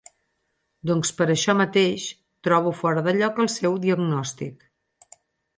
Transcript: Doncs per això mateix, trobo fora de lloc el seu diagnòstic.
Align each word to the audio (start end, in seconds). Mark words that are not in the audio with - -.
Doncs 0.91 1.11
per 1.19 1.27
això 1.33 1.55
mateix, 1.59 2.07
trobo 2.47 2.73
fora 2.79 3.05
de 3.09 3.13
lloc 3.21 3.43
el 3.45 3.53
seu 3.59 3.79
diagnòstic. 3.85 4.69